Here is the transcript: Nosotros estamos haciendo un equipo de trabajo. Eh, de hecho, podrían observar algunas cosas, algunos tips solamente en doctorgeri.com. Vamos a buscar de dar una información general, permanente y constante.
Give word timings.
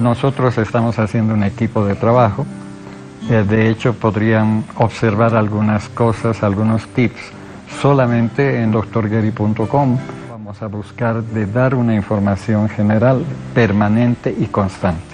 Nosotros 0.00 0.56
estamos 0.58 0.98
haciendo 0.98 1.34
un 1.34 1.44
equipo 1.44 1.84
de 1.84 1.94
trabajo. 1.94 2.46
Eh, 3.30 3.44
de 3.48 3.68
hecho, 3.68 3.92
podrían 3.94 4.64
observar 4.76 5.34
algunas 5.34 5.88
cosas, 5.90 6.42
algunos 6.42 6.86
tips 6.88 7.20
solamente 7.80 8.62
en 8.62 8.72
doctorgeri.com. 8.72 9.98
Vamos 10.30 10.62
a 10.62 10.66
buscar 10.66 11.22
de 11.22 11.46
dar 11.46 11.74
una 11.74 11.94
información 11.94 12.68
general, 12.68 13.24
permanente 13.54 14.34
y 14.36 14.46
constante. 14.46 15.12